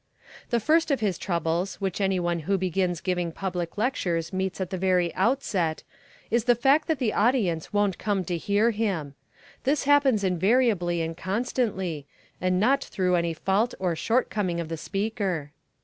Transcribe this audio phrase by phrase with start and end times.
[0.49, 4.71] The first of the troubles which any one who begins giving public lectures meets at
[4.71, 5.83] the very outset
[6.31, 9.13] is the fact that the audience won't come to hear him.
[9.63, 12.07] This happens invariably and constantly,
[12.41, 15.51] and not through any fault or shortcoming of the speaker.